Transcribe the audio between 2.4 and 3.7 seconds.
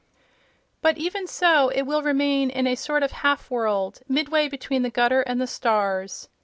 in a sort of half